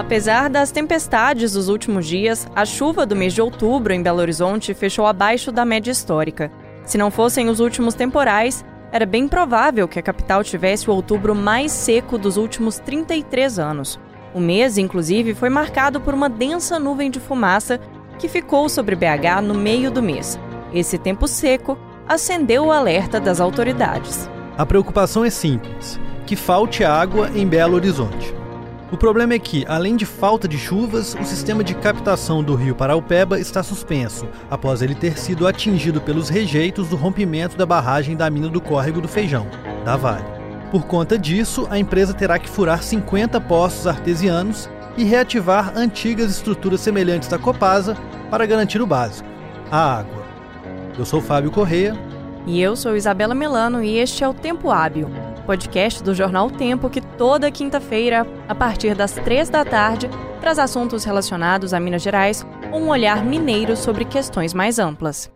Apesar 0.00 0.48
das 0.48 0.70
tempestades 0.70 1.52
dos 1.52 1.68
últimos 1.68 2.06
dias, 2.06 2.48
a 2.56 2.64
chuva 2.64 3.04
do 3.04 3.14
mês 3.14 3.34
de 3.34 3.42
outubro 3.42 3.92
em 3.92 4.02
Belo 4.02 4.20
Horizonte 4.20 4.72
fechou 4.72 5.04
abaixo 5.04 5.52
da 5.52 5.62
média 5.62 5.90
histórica. 5.90 6.50
Se 6.86 6.96
não 6.96 7.10
fossem 7.10 7.50
os 7.50 7.60
últimos 7.60 7.92
temporais, 7.92 8.64
era 8.90 9.04
bem 9.04 9.28
provável 9.28 9.86
que 9.86 9.98
a 9.98 10.02
capital 10.02 10.42
tivesse 10.42 10.88
o 10.88 10.94
outubro 10.94 11.34
mais 11.34 11.70
seco 11.70 12.16
dos 12.16 12.38
últimos 12.38 12.78
33 12.78 13.58
anos. 13.58 14.00
O 14.34 14.40
mês, 14.40 14.78
inclusive, 14.78 15.34
foi 15.34 15.50
marcado 15.50 16.00
por 16.00 16.14
uma 16.14 16.30
densa 16.30 16.78
nuvem 16.78 17.10
de 17.10 17.20
fumaça 17.20 17.78
que 18.18 18.26
ficou 18.26 18.70
sobre 18.70 18.96
BH 18.96 19.42
no 19.44 19.52
meio 19.52 19.90
do 19.90 20.02
mês. 20.02 20.40
Esse 20.72 20.96
tempo 20.96 21.28
seco 21.28 21.76
acendeu 22.08 22.64
o 22.64 22.72
alerta 22.72 23.20
das 23.20 23.38
autoridades. 23.38 24.30
A 24.56 24.64
preocupação 24.64 25.26
é 25.26 25.30
simples: 25.30 26.00
que 26.26 26.36
falte 26.36 26.84
água 26.84 27.30
em 27.34 27.46
Belo 27.46 27.74
Horizonte. 27.74 28.39
O 28.92 28.96
problema 28.96 29.34
é 29.34 29.38
que, 29.38 29.64
além 29.68 29.94
de 29.94 30.04
falta 30.04 30.48
de 30.48 30.58
chuvas, 30.58 31.14
o 31.14 31.24
sistema 31.24 31.62
de 31.62 31.76
captação 31.76 32.42
do 32.42 32.56
rio 32.56 32.74
Paraupeba 32.74 33.38
está 33.38 33.62
suspenso, 33.62 34.26
após 34.50 34.82
ele 34.82 34.96
ter 34.96 35.16
sido 35.16 35.46
atingido 35.46 36.00
pelos 36.00 36.28
rejeitos 36.28 36.88
do 36.88 36.96
rompimento 36.96 37.56
da 37.56 37.64
barragem 37.64 38.16
da 38.16 38.28
mina 38.28 38.48
do 38.48 38.60
córrego 38.60 39.00
do 39.00 39.06
Feijão, 39.06 39.46
da 39.84 39.96
Vale. 39.96 40.24
Por 40.72 40.86
conta 40.86 41.16
disso, 41.16 41.68
a 41.70 41.78
empresa 41.78 42.12
terá 42.12 42.36
que 42.36 42.48
furar 42.48 42.82
50 42.82 43.40
poços 43.42 43.86
artesianos 43.86 44.68
e 44.96 45.04
reativar 45.04 45.72
antigas 45.76 46.28
estruturas 46.32 46.80
semelhantes 46.80 47.28
da 47.28 47.38
Copasa 47.38 47.96
para 48.28 48.44
garantir 48.44 48.82
o 48.82 48.86
básico: 48.88 49.28
a 49.70 49.98
água. 49.98 50.24
Eu 50.98 51.04
sou 51.04 51.20
Fábio 51.20 51.52
Correia. 51.52 51.96
E 52.44 52.60
eu 52.60 52.74
sou 52.74 52.96
Isabela 52.96 53.36
Melano 53.36 53.84
e 53.84 53.98
este 53.98 54.24
é 54.24 54.28
o 54.28 54.34
Tempo 54.34 54.68
Hábil 54.68 55.29
podcast 55.50 56.00
do 56.04 56.14
jornal 56.14 56.48
Tempo, 56.48 56.88
que 56.88 57.00
toda 57.00 57.50
quinta-feira, 57.50 58.24
a 58.48 58.54
partir 58.54 58.94
das 58.94 59.14
três 59.14 59.50
da 59.50 59.64
tarde, 59.64 60.08
traz 60.40 60.60
assuntos 60.60 61.02
relacionados 61.02 61.74
a 61.74 61.80
Minas 61.80 62.02
Gerais 62.02 62.46
com 62.70 62.82
um 62.82 62.88
olhar 62.88 63.24
mineiro 63.24 63.76
sobre 63.76 64.04
questões 64.04 64.54
mais 64.54 64.78
amplas. 64.78 65.28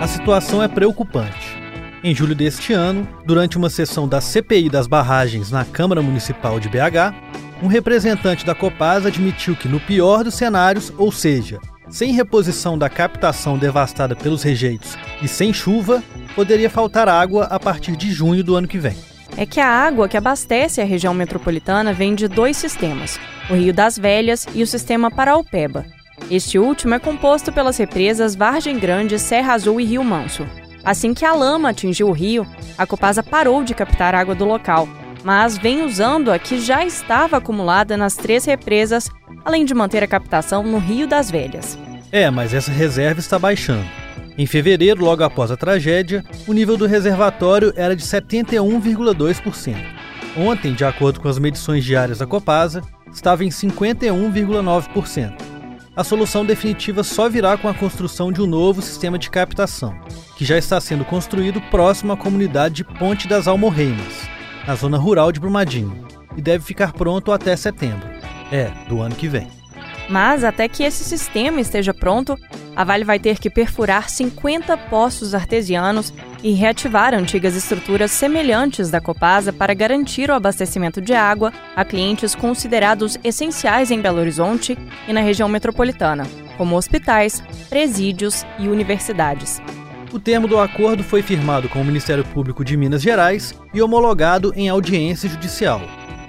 A 0.00 0.06
situação 0.06 0.62
é 0.62 0.68
preocupante. 0.68 1.58
Em 2.04 2.14
julho 2.14 2.36
deste 2.36 2.72
ano, 2.72 3.08
durante 3.26 3.58
uma 3.58 3.68
sessão 3.68 4.06
da 4.06 4.20
CPI 4.20 4.70
das 4.70 4.86
barragens 4.86 5.50
na 5.50 5.64
Câmara 5.64 6.00
Municipal 6.00 6.60
de 6.60 6.68
BH, 6.68 7.12
um 7.60 7.66
representante 7.66 8.46
da 8.46 8.54
Copasa 8.54 9.08
admitiu 9.08 9.56
que, 9.56 9.66
no 9.66 9.80
pior 9.80 10.22
dos 10.22 10.34
cenários, 10.34 10.92
ou 10.96 11.10
seja, 11.10 11.58
sem 11.94 12.10
reposição 12.10 12.76
da 12.76 12.90
captação 12.90 13.56
devastada 13.56 14.16
pelos 14.16 14.42
rejeitos 14.42 14.98
e 15.22 15.28
sem 15.28 15.52
chuva, 15.52 16.02
poderia 16.34 16.68
faltar 16.68 17.08
água 17.08 17.44
a 17.44 17.60
partir 17.60 17.94
de 17.94 18.10
junho 18.10 18.42
do 18.42 18.56
ano 18.56 18.66
que 18.66 18.78
vem. 18.78 18.96
É 19.36 19.46
que 19.46 19.60
a 19.60 19.68
água 19.68 20.08
que 20.08 20.16
abastece 20.16 20.80
a 20.80 20.84
região 20.84 21.14
metropolitana 21.14 21.92
vem 21.92 22.16
de 22.16 22.26
dois 22.26 22.56
sistemas, 22.56 23.20
o 23.48 23.54
Rio 23.54 23.72
das 23.72 23.96
Velhas 23.96 24.44
e 24.52 24.60
o 24.60 24.66
sistema 24.66 25.08
Paraupeba. 25.08 25.86
Este 26.28 26.58
último 26.58 26.94
é 26.94 26.98
composto 26.98 27.52
pelas 27.52 27.76
represas 27.76 28.34
Vargem 28.34 28.76
Grande, 28.76 29.16
Serra 29.16 29.52
Azul 29.52 29.80
e 29.80 29.84
Rio 29.84 30.02
Manso. 30.02 30.44
Assim 30.84 31.14
que 31.14 31.24
a 31.24 31.32
lama 31.32 31.68
atingiu 31.68 32.08
o 32.08 32.12
rio, 32.12 32.44
a 32.76 32.84
Copasa 32.84 33.22
parou 33.22 33.62
de 33.62 33.72
captar 33.72 34.16
água 34.16 34.34
do 34.34 34.44
local, 34.44 34.88
mas 35.22 35.56
vem 35.56 35.84
usando 35.84 36.32
a 36.32 36.40
que 36.40 36.58
já 36.58 36.84
estava 36.84 37.36
acumulada 37.36 37.96
nas 37.96 38.16
três 38.16 38.44
represas 38.44 39.08
além 39.44 39.64
de 39.64 39.74
manter 39.74 40.02
a 40.02 40.06
captação 40.06 40.62
no 40.62 40.78
Rio 40.78 41.06
das 41.06 41.30
Velhas. 41.30 41.78
É, 42.10 42.30
mas 42.30 42.54
essa 42.54 42.72
reserva 42.72 43.20
está 43.20 43.38
baixando. 43.38 43.84
Em 44.36 44.46
fevereiro, 44.46 45.04
logo 45.04 45.22
após 45.22 45.50
a 45.50 45.56
tragédia, 45.56 46.24
o 46.46 46.52
nível 46.52 46.76
do 46.76 46.86
reservatório 46.86 47.72
era 47.76 47.94
de 47.94 48.02
71,2%. 48.02 49.76
Ontem, 50.36 50.74
de 50.74 50.84
acordo 50.84 51.20
com 51.20 51.28
as 51.28 51.38
medições 51.38 51.84
diárias 51.84 52.18
da 52.18 52.26
Copasa, 52.26 52.82
estava 53.12 53.44
em 53.44 53.48
51,9%. 53.48 55.34
A 55.96 56.02
solução 56.02 56.44
definitiva 56.44 57.04
só 57.04 57.28
virá 57.28 57.56
com 57.56 57.68
a 57.68 57.74
construção 57.74 58.32
de 58.32 58.42
um 58.42 58.46
novo 58.46 58.82
sistema 58.82 59.16
de 59.16 59.30
captação, 59.30 59.96
que 60.36 60.44
já 60.44 60.58
está 60.58 60.80
sendo 60.80 61.04
construído 61.04 61.60
próximo 61.70 62.12
à 62.12 62.16
comunidade 62.16 62.74
de 62.74 62.84
Ponte 62.84 63.28
das 63.28 63.46
Almorreimas, 63.46 64.28
na 64.66 64.74
zona 64.74 64.98
rural 64.98 65.30
de 65.30 65.38
Brumadinho, 65.38 66.04
e 66.36 66.42
deve 66.42 66.64
ficar 66.64 66.92
pronto 66.92 67.30
até 67.30 67.54
setembro. 67.54 68.13
É, 68.50 68.70
do 68.88 69.00
ano 69.00 69.14
que 69.14 69.28
vem. 69.28 69.48
Mas 70.08 70.44
até 70.44 70.68
que 70.68 70.82
esse 70.82 71.02
sistema 71.02 71.60
esteja 71.60 71.94
pronto, 71.94 72.38
a 72.76 72.84
Vale 72.84 73.04
vai 73.04 73.18
ter 73.18 73.38
que 73.38 73.48
perfurar 73.48 74.10
50 74.10 74.76
poços 74.76 75.34
artesianos 75.34 76.12
e 76.42 76.52
reativar 76.52 77.14
antigas 77.14 77.56
estruturas 77.56 78.10
semelhantes 78.10 78.90
da 78.90 79.00
Copasa 79.00 79.52
para 79.52 79.72
garantir 79.72 80.30
o 80.30 80.34
abastecimento 80.34 81.00
de 81.00 81.14
água 81.14 81.52
a 81.74 81.84
clientes 81.84 82.34
considerados 82.34 83.18
essenciais 83.24 83.90
em 83.90 84.00
Belo 84.00 84.20
Horizonte 84.20 84.76
e 85.08 85.12
na 85.12 85.20
região 85.20 85.48
metropolitana, 85.48 86.26
como 86.58 86.76
hospitais, 86.76 87.42
presídios 87.70 88.44
e 88.58 88.68
universidades. 88.68 89.62
O 90.12 90.20
termo 90.20 90.46
do 90.46 90.58
acordo 90.58 91.02
foi 91.02 91.22
firmado 91.22 91.68
com 91.68 91.80
o 91.80 91.84
Ministério 91.84 92.24
Público 92.24 92.64
de 92.64 92.76
Minas 92.76 93.02
Gerais 93.02 93.58
e 93.72 93.82
homologado 93.82 94.52
em 94.54 94.68
audiência 94.68 95.28
judicial. 95.28 95.80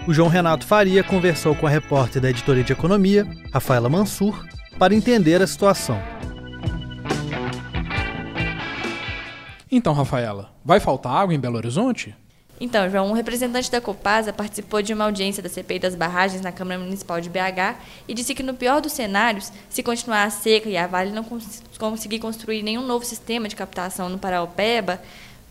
O 0.08 0.14
João 0.14 0.30
Renato 0.30 0.68
Faria 0.68 1.04
conversou 1.04 1.56
com 1.56 1.66
a 1.66 1.70
repórter 1.70 2.22
da 2.22 2.30
editoria 2.30 2.64
de 2.64 2.72
economia, 2.72 3.26
Rafaela 3.52 3.90
Mansur, 3.90 4.46
para 4.78 4.94
entender 4.94 5.42
a 5.42 5.48
situação. 5.48 6.00
Então, 9.72 9.94
Rafaela, 9.94 10.54
vai 10.64 10.80
faltar 10.80 11.12
água 11.12 11.34
em 11.34 11.40
Belo 11.40 11.58
Horizonte? 11.58 12.16
Então, 12.62 12.88
João, 12.88 13.10
um 13.10 13.14
representante 13.14 13.72
da 13.72 13.82
Copasa 13.82 14.32
participou 14.32 14.80
de 14.84 14.94
uma 14.94 15.06
audiência 15.06 15.42
da 15.42 15.50
CPI 15.50 15.80
das 15.80 15.96
barragens 15.96 16.40
na 16.40 16.52
Câmara 16.52 16.80
Municipal 16.80 17.20
de 17.20 17.28
BH 17.28 17.76
e 18.08 18.14
disse 18.14 18.36
que, 18.36 18.44
no 18.44 18.54
pior 18.54 18.82
dos 18.82 18.92
cenários, 18.92 19.52
se 19.72 19.82
continuar 19.82 20.26
a 20.26 20.30
seca 20.30 20.70
e 20.70 20.78
a 20.78 20.86
Vale 20.86 21.10
não 21.10 21.24
cons 21.24 21.64
conseguir 21.80 22.20
construir 22.20 22.62
nenhum 22.62 22.86
novo 22.86 23.04
sistema 23.04 23.48
de 23.48 23.56
captação 23.56 24.08
no 24.08 24.20
Paraupeba, 24.20 25.02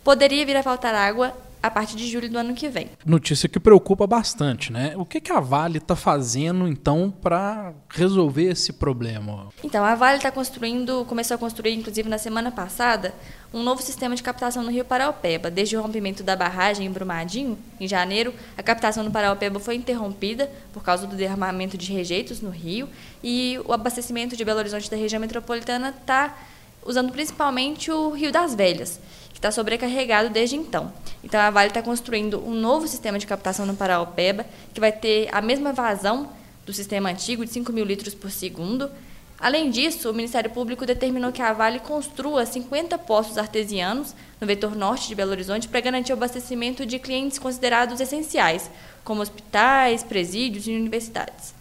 poderia 0.01 0.45
vir 0.45 0.55
a 0.55 0.63
faltar 0.63 0.95
água 0.95 1.33
a 1.65 1.71
partir 1.71 1.95
de 1.95 2.07
julho 2.07 2.29
do 2.29 2.37
ano 2.37 2.53
que 2.53 2.69
vem. 2.69 2.91
Notícia 3.03 3.49
que 3.49 3.59
preocupa 3.59 4.05
bastante, 4.05 4.71
né? 4.71 4.93
O 4.95 5.03
que, 5.03 5.19
que 5.19 5.31
a 5.31 5.39
Vale 5.39 5.79
está 5.79 5.95
fazendo, 5.95 6.67
então, 6.67 7.11
para 7.21 7.73
resolver 7.89 8.51
esse 8.51 8.71
problema? 8.71 9.47
Então, 9.63 9.83
a 9.83 9.95
Vale 9.95 10.17
está 10.17 10.29
construindo, 10.29 11.03
começou 11.05 11.33
a 11.33 11.37
construir, 11.39 11.73
inclusive 11.73 12.07
na 12.07 12.19
semana 12.19 12.51
passada, 12.51 13.15
um 13.51 13.63
novo 13.63 13.81
sistema 13.81 14.15
de 14.15 14.21
captação 14.21 14.61
no 14.61 14.69
Rio 14.69 14.85
Paraupeba. 14.85 15.49
Desde 15.49 15.75
o 15.75 15.81
rompimento 15.81 16.21
da 16.21 16.35
barragem 16.35 16.85
em 16.85 16.91
Brumadinho, 16.91 17.57
em 17.79 17.87
janeiro, 17.87 18.31
a 18.55 18.61
captação 18.61 19.03
no 19.03 19.09
Paraupeba 19.09 19.59
foi 19.59 19.73
interrompida 19.73 20.51
por 20.71 20.83
causa 20.83 21.07
do 21.07 21.15
derramamento 21.15 21.75
de 21.79 21.91
rejeitos 21.91 22.41
no 22.41 22.51
rio 22.51 22.87
e 23.23 23.59
o 23.65 23.73
abastecimento 23.73 24.37
de 24.37 24.45
Belo 24.45 24.59
Horizonte 24.59 24.91
da 24.91 24.95
região 24.95 25.19
metropolitana 25.19 25.89
está 25.89 26.37
usando 26.85 27.11
principalmente 27.11 27.91
o 27.91 28.11
Rio 28.11 28.31
das 28.31 28.55
Velhas 28.55 28.99
que 29.35 29.39
está 29.39 29.51
sobrecarregado 29.51 30.29
desde 30.29 30.55
então. 30.55 30.93
Então 31.21 31.41
a 31.41 31.49
Vale 31.49 31.67
está 31.67 31.81
construindo 31.81 32.39
um 32.39 32.53
novo 32.53 32.87
sistema 32.87 33.19
de 33.19 33.27
captação 33.27 33.65
no 33.65 33.75
Paraupeba, 33.75 34.45
que 34.73 34.79
vai 34.79 34.93
ter 34.93 35.27
a 35.29 35.41
mesma 35.41 35.73
vazão 35.73 36.29
do 36.65 36.71
sistema 36.71 37.09
antigo, 37.09 37.45
de 37.45 37.51
5 37.51 37.73
mil 37.73 37.83
litros 37.83 38.15
por 38.15 38.31
segundo. 38.31 38.89
Além 39.37 39.69
disso, 39.69 40.09
o 40.09 40.13
Ministério 40.13 40.49
Público 40.49 40.85
determinou 40.85 41.33
que 41.33 41.41
a 41.41 41.51
Vale 41.51 41.79
construa 41.79 42.45
50 42.45 42.97
postos 42.99 43.37
artesianos 43.37 44.15
no 44.39 44.47
vetor 44.47 44.73
norte 44.73 45.09
de 45.09 45.15
Belo 45.15 45.31
Horizonte 45.31 45.67
para 45.67 45.81
garantir 45.81 46.13
o 46.13 46.15
abastecimento 46.15 46.85
de 46.85 46.97
clientes 46.97 47.37
considerados 47.37 47.99
essenciais, 47.99 48.71
como 49.03 49.21
hospitais, 49.21 50.01
presídios 50.01 50.65
e 50.65 50.71
universidades. 50.71 51.53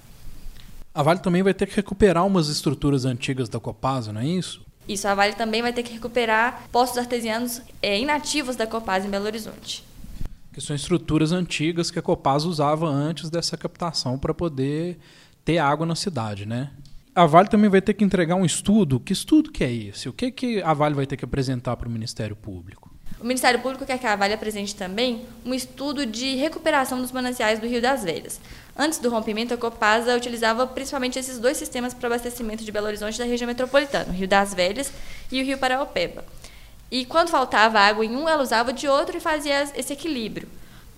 A 0.95 1.03
Vale 1.03 1.19
também 1.19 1.43
vai 1.43 1.53
ter 1.53 1.67
que 1.67 1.75
recuperar 1.75 2.25
umas 2.25 2.49
estruturas 2.49 3.05
antigas 3.05 3.49
da 3.49 3.59
Copasa, 3.59 4.13
não 4.13 4.21
é 4.21 4.27
isso? 4.27 4.65
Isso, 4.89 5.09
a 5.09 5.15
Vale 5.15 5.35
também 5.35 5.63
vai 5.63 5.73
ter 5.73 5.83
que 5.83 5.93
recuperar 5.93 6.65
postos 6.71 6.99
artesianos 6.99 7.63
é, 7.81 7.99
inativos 7.99 8.57
da 8.57 8.67
Copasa 8.67 9.07
em 9.07 9.11
Belo 9.11 9.27
Horizonte. 9.27 9.85
Que 10.53 10.61
são 10.61 10.77
estruturas 10.77 11.33
antigas 11.33 11.91
que 11.91 11.99
a 11.99 12.03
Copasa 12.03 12.47
usava 12.47 12.87
antes 12.87 13.31
dessa 13.31 13.57
captação 13.57 14.19
para 14.19 14.35
poder 14.35 14.99
ter 15.45 15.59
água 15.59 15.85
na 15.85 15.95
cidade, 15.95 16.47
né? 16.47 16.71
A 17.15 17.27
Vale 17.27 17.49
também 17.49 17.71
vai 17.71 17.81
ter 17.81 17.95
que 17.95 18.05
entregar 18.05 18.35
um 18.35 18.45
estudo. 18.45 19.01
Que 19.01 19.13
estudo 19.13 19.51
que 19.51 19.65
é 19.65 19.73
esse? 19.73 20.09
O 20.09 20.13
que, 20.13 20.31
que 20.31 20.63
a 20.63 20.75
Vale 20.75 20.95
vai 20.95 21.07
ter 21.07 21.17
que 21.17 21.25
apresentar 21.25 21.77
para 21.77 21.89
o 21.89 21.91
Ministério 21.91 22.37
Público? 22.37 22.94
O 23.25 23.27
Ministério 23.27 23.61
Público 23.61 23.87
quer 23.87 23.99
que 23.99 24.07
a 24.07 24.15
Vale 24.17 24.35
apresente 24.35 24.75
também 24.75 25.25
um 25.47 25.55
estudo 25.55 26.05
de 26.05 26.35
recuperação 26.35 27.01
dos 27.01 27.11
mananciais 27.11 27.59
do 27.59 27.67
Rio 27.67 27.81
das 27.81 28.05
Velhas. 28.05 28.39
Antes 28.77 28.99
do 28.99 29.09
rompimento, 29.09 29.55
a 29.55 29.57
Copasa 29.57 30.15
utilizava 30.15 30.67
principalmente 30.67 31.19
esses 31.19 31.39
dois 31.39 31.57
sistemas 31.57 31.95
para 31.95 32.09
abastecimento 32.09 32.63
de 32.65 32.71
Belo 32.71 32.87
Horizonte 32.87 33.19
da 33.19 33.25
região 33.25 33.47
metropolitana, 33.47 34.07
o 34.11 34.13
Rio 34.13 34.29
das 34.29 34.53
Velhas 34.53 34.93
e 35.33 35.41
o 35.41 35.45
Rio 35.45 35.57
Paraopeba. 35.57 36.25
E 36.91 37.07
quando 37.07 37.31
faltava 37.31 37.81
água 37.81 38.05
em 38.05 38.15
um, 38.15 38.29
ela 38.29 38.43
usava 38.43 38.73
de 38.73 38.87
outro 38.87 39.17
e 39.17 39.21
fazia 39.21 39.71
esse 39.75 39.93
equilíbrio. 39.93 40.47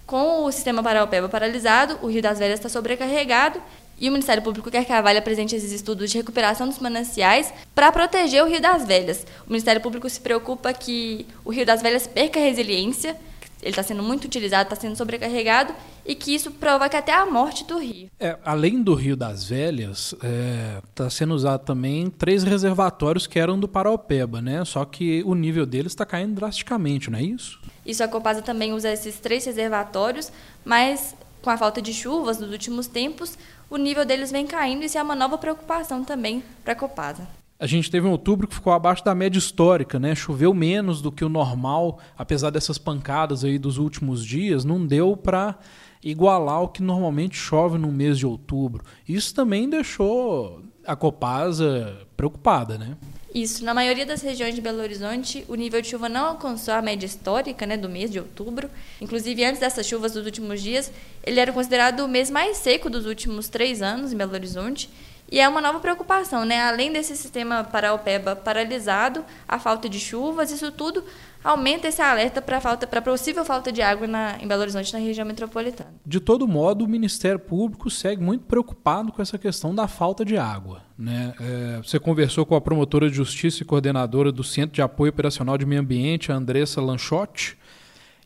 Com 0.04 0.44
o 0.44 0.52
sistema 0.52 0.82
Paraopeba 0.82 1.28
paralisado, 1.28 1.98
o 2.02 2.08
Rio 2.08 2.22
das 2.22 2.38
Velhas 2.38 2.58
está 2.58 2.68
sobrecarregado 2.68 3.62
e 3.98 4.08
o 4.08 4.12
Ministério 4.12 4.43
Público 4.43 4.70
quer 4.70 4.84
que 4.84 4.93
a 4.93 5.00
Vale 5.00 5.19
apresente 5.19 5.54
esses 5.54 5.72
estudos 5.72 6.10
de 6.10 6.19
recuperação 6.19 6.69
dos 6.69 6.78
mananciais 6.78 7.52
para 7.75 7.90
proteger 7.90 8.43
o 8.43 8.46
Rio 8.46 8.60
das 8.60 8.87
Velhas. 8.87 9.26
O 9.46 9.50
Ministério 9.50 9.81
Público 9.81 10.08
se 10.08 10.20
preocupa 10.20 10.72
que 10.72 11.26
o 11.44 11.50
Rio 11.50 11.64
das 11.64 11.82
Velhas 11.82 12.06
perca 12.06 12.38
a 12.38 12.43
resiliência, 12.43 13.16
ele 13.62 13.70
está 13.70 13.82
sendo 13.82 14.02
muito 14.02 14.26
utilizado, 14.26 14.64
está 14.64 14.76
sendo 14.76 14.96
sobrecarregado 14.96 15.75
e 16.04 16.14
que 16.14 16.34
isso 16.34 16.50
provoca 16.52 16.98
até 16.98 17.12
a 17.12 17.25
morte 17.26 17.64
do 17.64 17.78
rio. 17.78 18.08
É, 18.20 18.38
além 18.44 18.82
do 18.82 18.94
Rio 18.94 19.16
das 19.16 19.44
Velhas, 19.44 20.12
está 20.12 20.26
é, 20.26 20.82
tá 20.94 21.10
sendo 21.10 21.34
usado 21.34 21.64
também 21.64 22.10
três 22.10 22.44
reservatórios 22.44 23.26
que 23.26 23.38
eram 23.38 23.58
do 23.58 23.66
Paraupeba, 23.66 24.40
né? 24.40 24.64
Só 24.64 24.84
que 24.84 25.22
o 25.25 25.34
nível 25.34 25.64
deles 25.64 25.92
está 25.92 26.04
caindo 26.04 26.34
drasticamente, 26.34 27.10
não 27.10 27.19
é 27.19 27.22
isso? 27.22 27.58
Isso 27.84 28.04
a 28.04 28.08
Copasa 28.08 28.42
também 28.42 28.72
usa 28.72 28.92
esses 28.92 29.19
três 29.19 29.44
reservatórios, 29.44 30.31
mas 30.64 31.16
com 31.42 31.50
a 31.50 31.56
falta 31.56 31.81
de 31.81 31.94
chuvas 31.94 32.38
nos 32.38 32.50
últimos 32.50 32.88
tempos, 32.88 33.38
o 33.68 33.76
nível 33.76 34.04
deles 34.04 34.30
vem 34.30 34.46
caindo 34.46 34.82
e 34.82 34.86
isso 34.86 34.98
é 34.98 35.02
uma 35.02 35.14
nova 35.14 35.38
preocupação 35.38 36.04
também 36.04 36.42
para 36.62 36.72
a 36.72 36.76
Copasa. 36.76 37.26
A 37.58 37.66
gente 37.66 37.90
teve 37.90 38.06
um 38.06 38.10
outubro 38.10 38.46
que 38.46 38.54
ficou 38.54 38.72
abaixo 38.72 39.02
da 39.02 39.14
média 39.14 39.38
histórica, 39.38 39.98
né? 39.98 40.14
Choveu 40.14 40.52
menos 40.52 41.00
do 41.00 41.10
que 41.10 41.24
o 41.24 41.28
normal, 41.28 41.98
apesar 42.16 42.50
dessas 42.50 42.76
pancadas 42.76 43.44
aí 43.44 43.58
dos 43.58 43.78
últimos 43.78 44.24
dias, 44.24 44.62
não 44.62 44.84
deu 44.84 45.16
para 45.16 45.58
igualar 46.04 46.62
o 46.62 46.68
que 46.68 46.82
normalmente 46.82 47.34
chove 47.34 47.78
no 47.78 47.90
mês 47.90 48.18
de 48.18 48.26
outubro. 48.26 48.84
Isso 49.08 49.34
também 49.34 49.70
deixou 49.70 50.62
a 50.86 50.94
Copasa 50.94 52.06
preocupada, 52.14 52.76
né? 52.76 52.96
Isso. 53.36 53.66
Na 53.66 53.74
maioria 53.74 54.06
das 54.06 54.22
regiões 54.22 54.54
de 54.54 54.62
Belo 54.62 54.80
Horizonte, 54.80 55.44
o 55.46 55.54
nível 55.56 55.82
de 55.82 55.88
chuva 55.88 56.08
não 56.08 56.24
alcançou 56.24 56.72
a 56.72 56.80
média 56.80 57.04
histórica 57.04 57.66
né, 57.66 57.76
do 57.76 57.86
mês 57.86 58.10
de 58.10 58.18
outubro. 58.18 58.70
Inclusive, 58.98 59.44
antes 59.44 59.60
dessas 59.60 59.86
chuvas 59.86 60.12
dos 60.14 60.24
últimos 60.24 60.62
dias, 60.62 60.90
ele 61.22 61.38
era 61.38 61.52
considerado 61.52 62.00
o 62.00 62.08
mês 62.08 62.30
mais 62.30 62.56
seco 62.56 62.88
dos 62.88 63.04
últimos 63.04 63.50
três 63.50 63.82
anos 63.82 64.10
em 64.10 64.16
Belo 64.16 64.32
Horizonte. 64.32 64.88
E 65.31 65.40
é 65.40 65.49
uma 65.49 65.61
nova 65.61 65.81
preocupação, 65.81 66.44
né? 66.44 66.62
Além 66.62 66.93
desse 66.93 67.17
sistema 67.17 67.64
Paraupeba 67.64 68.37
paralisado, 68.37 69.25
a 69.46 69.58
falta 69.58 69.88
de 69.88 69.99
chuvas, 69.99 70.50
isso 70.52 70.70
tudo 70.70 71.02
aumenta 71.43 71.88
esse 71.88 72.02
alerta 72.02 72.43
para 72.43 72.61
falta, 72.61 72.87
para 72.87 73.00
possível 73.00 73.44
falta 73.44 73.70
de 73.70 73.81
água 73.81 74.06
na, 74.06 74.37
em 74.40 74.49
Belo 74.49 74.62
Horizonte, 74.62 74.93
na 74.93 74.99
região 74.99 75.25
metropolitana. 75.25 75.94
De 76.05 76.19
todo 76.19 76.46
modo, 76.46 76.84
o 76.84 76.88
Ministério 76.88 77.38
Público 77.38 77.88
segue 77.88 78.23
muito 78.23 78.44
preocupado 78.44 79.12
com 79.12 79.23
essa 79.23 79.38
questão 79.38 79.75
da 79.75 79.87
falta 79.87 80.25
de 80.25 80.37
água. 80.37 80.82
Né? 80.99 81.34
É, 81.40 81.76
você 81.78 82.00
conversou 82.00 82.44
com 82.44 82.56
a 82.56 82.61
promotora 82.61 83.08
de 83.08 83.17
justiça 83.17 83.62
e 83.62 83.67
coordenadora 83.67 84.32
do 84.32 84.43
Centro 84.43 84.75
de 84.75 84.82
Apoio 84.82 85.11
Operacional 85.11 85.56
de 85.56 85.67
Meio 85.67 85.81
Ambiente, 85.81 86.32
a 86.32 86.34
Andressa 86.34 86.81
Lanchotti, 86.81 87.56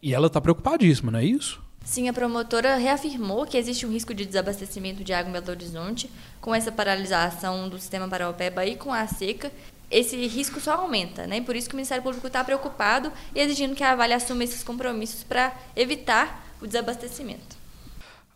e 0.03 0.15
ela 0.15 0.29
está 0.29 0.41
preocupadíssima, 0.41 1.13
não 1.13 1.19
é 1.19 1.25
isso? 1.25 1.61
Sim, 1.85 2.09
a 2.09 2.13
promotora 2.13 2.77
reafirmou 2.77 3.47
que 3.47 3.57
existe 3.57 3.85
um 3.85 3.91
risco 3.91 4.15
de 4.15 4.25
desabastecimento 4.25 5.03
de 5.03 5.13
água 5.13 5.31
em 5.31 5.33
Belo 5.33 5.51
Horizonte 5.51 6.11
com 6.41 6.55
essa 6.55 6.71
paralisação 6.71 7.69
do 7.69 7.79
sistema 7.79 8.07
Paraupeba 8.07 8.65
e 8.65 8.77
com 8.77 8.93
a 8.93 9.07
seca. 9.07 9.51
Esse 9.91 10.17
risco 10.27 10.61
só 10.61 10.75
aumenta, 10.75 11.27
né? 11.27 11.41
Por 11.41 11.57
isso 11.57 11.69
que 11.69 11.75
o 11.75 11.77
Ministério 11.77 12.03
Público 12.03 12.27
está 12.29 12.45
preocupado 12.45 13.11
e 13.35 13.41
exigindo 13.41 13.75
que 13.75 13.83
a 13.83 13.97
Vale 13.97 14.15
assuma 14.15 14.45
esses 14.45 14.63
compromissos 14.63 15.25
para 15.25 15.53
evitar 15.75 16.47
o 16.61 16.67
desabastecimento. 16.67 17.59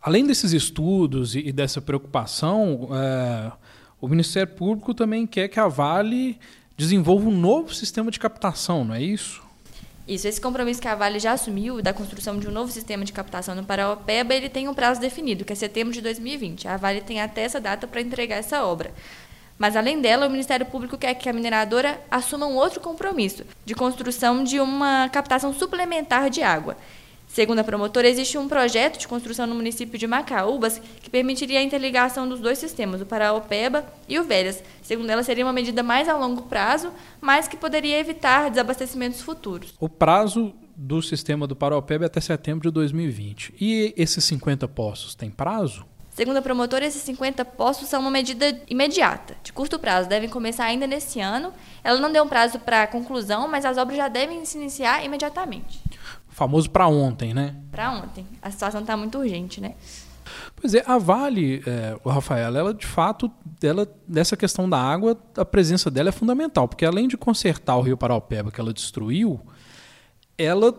Além 0.01 0.25
desses 0.25 0.51
estudos 0.51 1.33
e 1.33 1.51
dessa 1.53 1.81
preocupação, 1.81 2.89
é, 2.91 3.51
o 4.01 4.07
Ministério 4.07 4.53
Público 4.53 4.93
também 4.93 5.25
quer 5.25 5.47
que 5.47 5.59
a 5.59 5.67
Vale 5.67 6.37
desenvolva 6.75 7.29
um 7.29 7.35
novo 7.35 7.73
sistema 7.73 8.11
de 8.11 8.19
captação, 8.19 8.83
não 8.83 8.95
é 8.95 9.01
isso? 9.01 9.44
Isso, 10.07 10.27
esse 10.27 10.39
compromisso 10.39 10.79
que 10.79 10.87
a 10.87 10.93
Vale 10.93 11.17
já 11.17 11.31
assumiu 11.31 11.81
da 11.81 11.91
construção 11.91 12.37
de 12.37 12.47
um 12.47 12.51
novo 12.51 12.71
sistema 12.71 13.03
de 13.03 13.11
captação 13.11 13.55
no 13.55 13.63
Paraopeba, 13.63 14.35
ele 14.35 14.49
tem 14.49 14.67
um 14.67 14.73
prazo 14.73 15.01
definido, 15.01 15.43
que 15.43 15.51
é 15.51 15.55
setembro 15.55 15.91
de 15.91 16.01
2020. 16.01 16.67
A 16.67 16.77
Vale 16.77 17.01
tem 17.01 17.19
até 17.19 17.41
essa 17.41 17.59
data 17.59 17.87
para 17.87 18.01
entregar 18.01 18.35
essa 18.35 18.63
obra. 18.63 18.93
Mas, 19.57 19.75
além 19.75 19.99
dela, 20.01 20.27
o 20.27 20.29
Ministério 20.29 20.65
Público 20.65 20.97
quer 20.97 21.15
que 21.15 21.27
a 21.27 21.33
mineradora 21.33 21.99
assuma 22.11 22.45
um 22.45 22.55
outro 22.55 22.79
compromisso, 22.79 23.43
de 23.65 23.73
construção 23.73 24.43
de 24.43 24.59
uma 24.59 25.09
captação 25.09 25.51
suplementar 25.53 26.29
de 26.29 26.43
água. 26.43 26.77
Segundo 27.35 27.59
a 27.59 27.65
promotora, 27.65 28.07
existe 28.07 28.37
um 28.37 28.47
projeto 28.47 28.97
de 28.97 29.09
construção 29.09 29.45
no 29.45 29.55
município 29.55 29.99
de 29.99 30.07
Macaúbas 30.07 30.81
que 31.01 31.09
permitiria 31.09 31.59
a 31.59 31.61
interligação 31.61 32.29
dos 32.29 32.39
dois 32.39 32.57
sistemas, 32.57 33.01
o 33.01 33.05
Paraopeba 33.05 33.85
e 34.07 34.17
o 34.17 34.23
Velhas. 34.23 34.63
Segundo 34.81 35.09
ela, 35.09 35.21
seria 35.21 35.45
uma 35.45 35.51
medida 35.51 35.83
mais 35.83 36.07
a 36.07 36.15
longo 36.15 36.43
prazo, 36.43 36.93
mas 37.19 37.45
que 37.45 37.57
poderia 37.57 37.99
evitar 37.99 38.49
desabastecimentos 38.49 39.21
futuros. 39.21 39.73
O 39.81 39.89
prazo 39.89 40.53
do 40.77 41.01
sistema 41.01 41.45
do 41.45 41.57
Paraopeba 41.57 42.05
é 42.05 42.07
até 42.07 42.21
setembro 42.21 42.69
de 42.69 42.73
2020. 42.73 43.53
E 43.59 43.93
esses 43.97 44.23
50 44.23 44.65
postos 44.69 45.13
têm 45.13 45.29
prazo? 45.29 45.85
Segundo 46.11 46.37
a 46.37 46.41
promotora, 46.41 46.85
esses 46.85 47.01
50 47.01 47.43
postos 47.43 47.89
são 47.89 47.99
uma 47.99 48.11
medida 48.11 48.61
imediata, 48.69 49.35
de 49.43 49.51
curto 49.51 49.77
prazo, 49.77 50.07
devem 50.07 50.29
começar 50.29 50.63
ainda 50.63 50.87
nesse 50.87 51.19
ano. 51.19 51.51
Ela 51.83 51.99
não 51.99 52.13
deu 52.13 52.23
um 52.23 52.29
prazo 52.29 52.59
para 52.59 52.87
conclusão, 52.87 53.49
mas 53.49 53.65
as 53.65 53.77
obras 53.77 53.97
já 53.97 54.07
devem 54.07 54.45
se 54.45 54.57
iniciar 54.57 55.03
imediatamente 55.03 55.83
famoso 56.35 56.69
para 56.69 56.85
ontem, 56.85 57.33
né? 57.33 57.55
Para 57.71 57.91
ontem. 57.91 58.27
A 58.41 58.51
situação 58.51 58.81
está 58.81 58.97
muito 58.97 59.17
urgente, 59.17 59.61
né? 59.61 59.73
Pois 60.53 60.73
é, 60.73 60.83
a 60.85 60.97
Vale, 60.97 61.63
é, 61.65 61.97
o 62.03 62.09
Rafael, 62.09 62.53
ela 62.53 62.73
de 62.73 62.85
fato, 62.85 63.31
ela, 63.63 63.87
nessa 64.05 64.35
questão 64.35 64.69
da 64.69 64.77
água, 64.77 65.17
a 65.37 65.45
presença 65.45 65.89
dela 65.89 66.09
é 66.09 66.11
fundamental, 66.11 66.67
porque 66.67 66.83
além 66.83 67.07
de 67.07 67.15
consertar 67.15 67.77
o 67.77 67.81
Rio 67.81 67.95
Paraupeba 67.95 68.51
que 68.51 68.59
ela 68.59 68.73
destruiu, 68.73 69.39
ela 70.37 70.73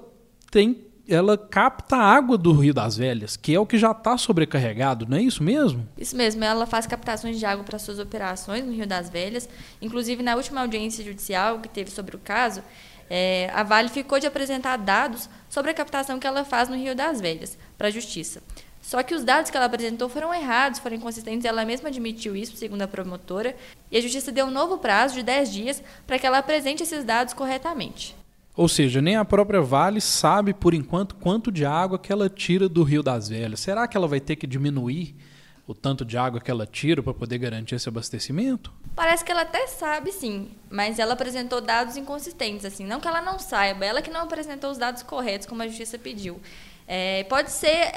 tem, 0.50 0.84
ela 1.08 1.38
capta 1.38 1.96
a 1.96 2.02
água 2.02 2.36
do 2.36 2.52
Rio 2.52 2.74
das 2.74 2.98
Velhas, 2.98 3.34
que 3.34 3.54
é 3.54 3.58
o 3.58 3.64
que 3.64 3.78
já 3.78 3.92
está 3.92 4.18
sobrecarregado, 4.18 5.06
não 5.08 5.16
é 5.16 5.22
isso 5.22 5.42
mesmo? 5.42 5.88
Isso 5.96 6.14
mesmo, 6.14 6.44
ela 6.44 6.66
faz 6.66 6.86
captações 6.86 7.38
de 7.38 7.46
água 7.46 7.64
para 7.64 7.78
suas 7.78 7.98
operações 7.98 8.62
no 8.62 8.72
Rio 8.72 8.86
das 8.86 9.08
Velhas, 9.08 9.48
inclusive 9.80 10.22
na 10.22 10.34
última 10.34 10.60
audiência 10.60 11.02
judicial 11.02 11.60
que 11.60 11.68
teve 11.68 11.90
sobre 11.90 12.14
o 12.14 12.18
caso, 12.18 12.62
é, 13.08 13.50
a 13.54 13.62
Vale 13.62 13.88
ficou 13.88 14.18
de 14.18 14.26
apresentar 14.26 14.76
dados 14.76 15.28
sobre 15.48 15.70
a 15.70 15.74
captação 15.74 16.18
que 16.18 16.26
ela 16.26 16.44
faz 16.44 16.68
no 16.68 16.76
Rio 16.76 16.94
das 16.94 17.20
Velhas 17.20 17.58
para 17.76 17.88
a 17.88 17.90
Justiça. 17.90 18.42
Só 18.82 19.02
que 19.02 19.14
os 19.14 19.24
dados 19.24 19.50
que 19.50 19.56
ela 19.56 19.66
apresentou 19.66 20.08
foram 20.08 20.32
errados, 20.32 20.78
foram 20.78 20.96
inconsistentes, 20.96 21.44
ela 21.44 21.64
mesma 21.64 21.88
admitiu 21.88 22.36
isso, 22.36 22.56
segundo 22.56 22.82
a 22.82 22.88
promotora, 22.88 23.56
e 23.90 23.98
a 23.98 24.00
Justiça 24.00 24.30
deu 24.30 24.46
um 24.46 24.50
novo 24.50 24.78
prazo 24.78 25.14
de 25.14 25.24
10 25.24 25.52
dias 25.52 25.82
para 26.06 26.18
que 26.18 26.26
ela 26.26 26.38
apresente 26.38 26.84
esses 26.84 27.04
dados 27.04 27.34
corretamente. 27.34 28.14
Ou 28.56 28.68
seja, 28.68 29.02
nem 29.02 29.16
a 29.16 29.24
própria 29.24 29.60
Vale 29.60 30.00
sabe, 30.00 30.54
por 30.54 30.72
enquanto, 30.72 31.14
quanto 31.16 31.50
de 31.50 31.66
água 31.66 31.98
que 31.98 32.12
ela 32.12 32.30
tira 32.30 32.68
do 32.68 32.82
Rio 32.82 33.02
das 33.02 33.28
Velhas. 33.28 33.60
Será 33.60 33.86
que 33.86 33.96
ela 33.96 34.08
vai 34.08 34.20
ter 34.20 34.36
que 34.36 34.46
diminuir 34.46 35.14
o 35.66 35.74
tanto 35.74 36.04
de 36.04 36.16
água 36.16 36.40
que 36.40 36.50
ela 36.50 36.66
tira 36.66 37.02
para 37.02 37.12
poder 37.12 37.38
garantir 37.38 37.74
esse 37.74 37.88
abastecimento? 37.88 38.72
Parece 38.94 39.24
que 39.24 39.32
ela 39.32 39.42
até 39.42 39.66
sabe, 39.66 40.12
sim, 40.12 40.50
mas 40.70 40.98
ela 40.98 41.14
apresentou 41.14 41.60
dados 41.60 41.96
inconsistentes, 41.96 42.64
assim, 42.64 42.86
não 42.86 43.00
que 43.00 43.08
ela 43.08 43.20
não 43.20 43.38
saiba, 43.38 43.84
ela 43.84 44.00
que 44.00 44.10
não 44.10 44.22
apresentou 44.22 44.70
os 44.70 44.78
dados 44.78 45.02
corretos 45.02 45.46
como 45.46 45.62
a 45.62 45.66
justiça 45.66 45.98
pediu. 45.98 46.40
É, 46.86 47.24
pode 47.24 47.50
ser, 47.50 47.92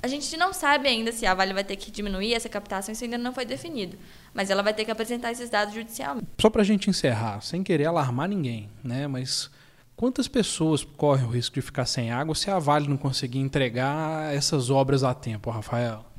a 0.00 0.06
gente 0.06 0.34
não 0.36 0.52
sabe 0.52 0.88
ainda 0.88 1.10
se 1.10 1.26
a 1.26 1.34
Vale 1.34 1.52
vai 1.52 1.64
ter 1.64 1.74
que 1.74 1.90
diminuir 1.90 2.34
essa 2.34 2.48
captação, 2.48 2.92
isso 2.92 3.02
ainda 3.02 3.18
não 3.18 3.32
foi 3.32 3.44
definido, 3.44 3.98
mas 4.32 4.48
ela 4.48 4.62
vai 4.62 4.72
ter 4.72 4.84
que 4.84 4.90
apresentar 4.90 5.32
esses 5.32 5.50
dados 5.50 5.74
judicialmente. 5.74 6.28
Só 6.40 6.48
para 6.48 6.62
a 6.62 6.64
gente 6.64 6.88
encerrar, 6.88 7.40
sem 7.40 7.64
querer 7.64 7.86
alarmar 7.86 8.28
ninguém, 8.28 8.70
né, 8.82 9.08
mas 9.08 9.50
quantas 9.96 10.28
pessoas 10.28 10.84
correm 10.84 11.26
o 11.26 11.30
risco 11.30 11.56
de 11.56 11.62
ficar 11.62 11.84
sem 11.84 12.12
água 12.12 12.34
se 12.36 12.48
a 12.48 12.60
Vale 12.60 12.88
não 12.88 12.96
conseguir 12.96 13.40
entregar 13.40 14.32
essas 14.32 14.70
obras 14.70 15.02
a 15.02 15.12
tempo, 15.12 15.50
Rafael? 15.50 16.11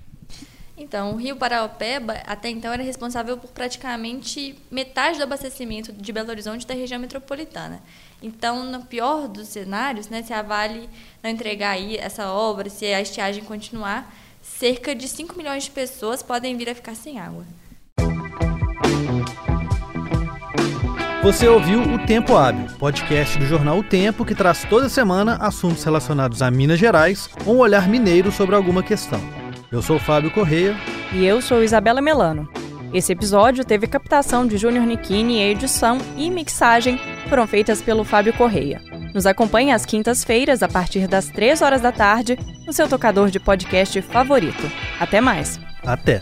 Então, 0.76 1.14
o 1.14 1.16
Rio 1.16 1.36
Paraopeba, 1.36 2.14
até 2.26 2.50
então, 2.50 2.74
era 2.74 2.82
responsável 2.82 3.38
por 3.38 3.52
praticamente 3.52 4.56
metade 4.72 5.18
do 5.18 5.24
abastecimento 5.24 5.94
de 5.94 6.12
Belo 6.12 6.30
Horizonte 6.30 6.66
da 6.66 6.74
região 6.74 7.00
metropolitana. 7.00 7.80
Então, 8.22 8.64
no 8.64 8.82
pior 8.82 9.28
dos 9.28 9.50
cenários, 9.50 10.10
né, 10.10 10.24
se 10.24 10.34
a 10.34 10.42
Vale 10.42 10.90
não 11.22 11.30
entregar 11.30 11.72
aí 11.72 11.98
essa 11.98 12.32
obra, 12.32 12.70
se 12.70 12.86
a 12.86 13.02
estiagem 13.02 13.44
continuar, 13.44 14.12
cerca 14.42 14.96
de 14.96 15.08
5 15.08 15.38
milhões 15.38 15.66
de 15.66 15.72
pessoas 15.72 16.24
podem 16.24 16.58
vir 16.58 16.70
a 16.70 16.76
ficar 16.76 16.96
sem 16.96 17.20
água. 17.20 17.46
Você 21.22 21.48
ouviu 21.48 21.82
o 21.82 22.06
Tempo 22.06 22.36
Hábil, 22.36 22.68
podcast 22.78 23.38
do 23.38 23.46
jornal 23.46 23.80
O 23.80 23.84
Tempo 23.84 24.26
que 24.26 24.36
traz 24.36 24.66
toda 24.66 24.90
semana 24.90 25.38
assuntos 25.38 25.84
relacionados 25.84 26.42
a 26.42 26.52
Minas 26.52 26.80
Gerais 26.80 27.30
um 27.48 27.60
olhar 27.60 27.88
mineiro 27.88 28.30
sobre 28.32 28.56
alguma 28.56 28.84
questão. 28.84 29.43
Eu 29.74 29.82
sou 29.82 29.98
Fábio 29.98 30.30
Correia. 30.30 30.78
E 31.12 31.26
eu 31.26 31.42
sou 31.42 31.64
Isabela 31.64 32.00
Melano. 32.00 32.48
Esse 32.94 33.12
episódio 33.12 33.66
teve 33.66 33.88
captação 33.88 34.46
de 34.46 34.56
Júnior 34.56 34.86
Nikini 34.86 35.40
e 35.40 35.50
edição 35.50 35.98
e 36.16 36.30
mixagem 36.30 37.00
foram 37.28 37.48
feitas 37.48 37.82
pelo 37.82 38.04
Fábio 38.04 38.34
Correia. 38.34 38.80
Nos 39.16 39.26
acompanhe 39.26 39.72
às 39.72 39.84
quintas-feiras, 39.84 40.62
a 40.62 40.68
partir 40.68 41.08
das 41.08 41.28
3 41.30 41.64
horas 41.64 41.82
da 41.82 41.92
tarde, 41.92 42.38
no 42.68 42.72
seu 42.72 42.88
tocador 42.88 43.32
de 43.32 43.40
podcast 43.40 44.00
favorito. 44.04 44.72
Até 45.00 45.20
mais. 45.20 45.60
Até. 45.84 46.22